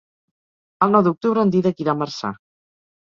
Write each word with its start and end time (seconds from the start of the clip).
El 0.85 0.95
nou 0.95 1.05
d'octubre 1.07 1.43
en 1.49 1.53
Dídac 1.57 1.85
irà 1.85 1.95
a 1.97 1.99
Marçà. 2.01 2.33